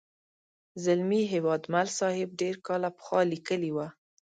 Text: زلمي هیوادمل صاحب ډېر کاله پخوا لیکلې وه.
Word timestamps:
زلمي 0.83 1.21
هیوادمل 1.33 1.87
صاحب 1.99 2.29
ډېر 2.41 2.55
کاله 2.67 2.89
پخوا 2.97 3.21
لیکلې 3.31 3.71
وه. 3.75 3.87